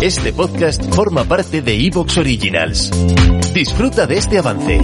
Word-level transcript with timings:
Este 0.00 0.32
podcast 0.32 0.82
forma 0.94 1.24
parte 1.24 1.60
de 1.60 1.86
Evox 1.86 2.18
Originals. 2.18 2.90
Disfruta 3.52 4.06
de 4.06 4.16
este 4.16 4.38
avance. 4.38 4.80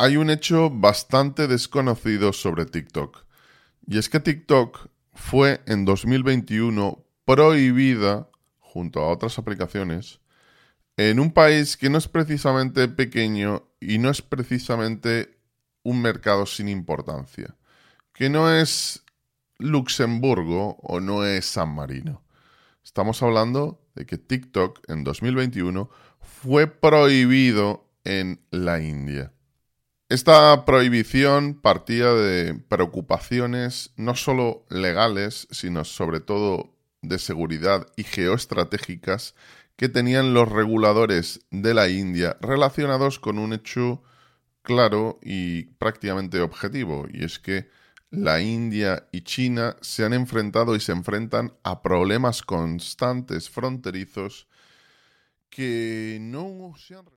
Hay 0.00 0.16
un 0.16 0.30
hecho 0.30 0.70
bastante 0.70 1.48
desconocido 1.48 2.32
sobre 2.32 2.66
TikTok. 2.66 3.24
Y 3.86 3.98
es 3.98 4.08
que 4.08 4.20
TikTok 4.20 4.88
fue 5.12 5.60
en 5.66 5.84
2021 5.84 7.04
prohibida, 7.24 8.28
junto 8.68 9.00
a 9.00 9.08
otras 9.08 9.38
aplicaciones, 9.38 10.20
en 10.96 11.20
un 11.20 11.32
país 11.32 11.76
que 11.76 11.88
no 11.88 11.98
es 11.98 12.08
precisamente 12.08 12.88
pequeño 12.88 13.68
y 13.80 13.98
no 13.98 14.10
es 14.10 14.20
precisamente 14.20 15.38
un 15.82 16.02
mercado 16.02 16.44
sin 16.44 16.68
importancia, 16.68 17.56
que 18.12 18.28
no 18.28 18.52
es 18.52 19.04
Luxemburgo 19.58 20.76
o 20.82 21.00
no 21.00 21.24
es 21.24 21.46
San 21.46 21.74
Marino. 21.74 22.22
Estamos 22.84 23.22
hablando 23.22 23.80
de 23.94 24.06
que 24.06 24.18
TikTok 24.18 24.80
en 24.88 25.04
2021 25.04 25.88
fue 26.20 26.66
prohibido 26.66 27.88
en 28.04 28.40
la 28.50 28.80
India. 28.80 29.32
Esta 30.08 30.64
prohibición 30.64 31.54
partía 31.54 32.12
de 32.12 32.54
preocupaciones 32.54 33.92
no 33.96 34.14
solo 34.14 34.64
legales, 34.70 35.46
sino 35.50 35.84
sobre 35.84 36.20
todo 36.20 36.77
de 37.02 37.18
seguridad 37.18 37.86
y 37.96 38.04
geoestratégicas 38.04 39.34
que 39.76 39.88
tenían 39.88 40.34
los 40.34 40.48
reguladores 40.48 41.40
de 41.50 41.74
la 41.74 41.88
India 41.88 42.36
relacionados 42.40 43.18
con 43.18 43.38
un 43.38 43.52
hecho 43.52 44.02
claro 44.62 45.18
y 45.22 45.64
prácticamente 45.78 46.40
objetivo, 46.40 47.06
y 47.10 47.24
es 47.24 47.38
que 47.38 47.68
la 48.10 48.40
India 48.40 49.08
y 49.12 49.20
China 49.22 49.76
se 49.80 50.04
han 50.04 50.14
enfrentado 50.14 50.74
y 50.74 50.80
se 50.80 50.92
enfrentan 50.92 51.52
a 51.62 51.82
problemas 51.82 52.42
constantes 52.42 53.50
fronterizos 53.50 54.48
que 55.50 56.18
no 56.20 56.74
se 56.76 56.96
han... 56.96 57.17